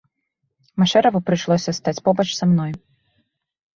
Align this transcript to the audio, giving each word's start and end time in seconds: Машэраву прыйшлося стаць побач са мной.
Машэраву 0.83 1.19
прыйшлося 1.29 1.71
стаць 1.81 1.95
побач 2.07 2.29
са 2.39 2.45
мной. 2.55 2.71